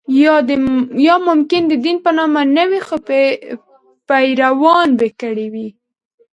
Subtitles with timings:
[1.05, 2.95] یا ممکن د دین په نامه نه وي خو
[4.07, 5.67] پیروانو به کړې وي.